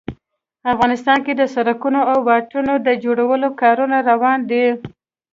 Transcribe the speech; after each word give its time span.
افغانستان 0.73 1.17
کې 1.25 1.33
د 1.35 1.43
سړکونو 1.55 2.01
او 2.11 2.17
واټونو 2.27 2.73
د 2.87 2.89
جوړولو 3.03 3.47
کارونه 3.61 3.97
روان 4.09 4.39
دي 4.49 4.65